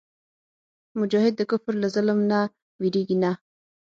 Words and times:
مجاهد 0.99 1.33
د 1.37 1.41
کفر 1.51 1.73
له 1.83 1.87
ظلم 1.95 2.19
نه 2.31 2.39
وېرېږي 2.79 3.17
نه. 3.23 3.31